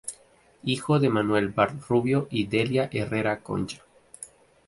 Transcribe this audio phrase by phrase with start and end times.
[0.63, 3.83] Hijo de Manuel Bart Rubio y Delia Herrera Concha.